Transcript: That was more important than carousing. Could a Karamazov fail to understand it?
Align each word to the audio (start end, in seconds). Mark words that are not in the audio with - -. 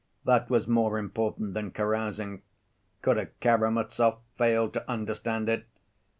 That 0.25 0.49
was 0.49 0.67
more 0.67 0.97
important 0.97 1.53
than 1.53 1.69
carousing. 1.69 2.41
Could 3.03 3.19
a 3.19 3.27
Karamazov 3.39 4.17
fail 4.35 4.67
to 4.71 4.89
understand 4.89 5.47
it? 5.47 5.67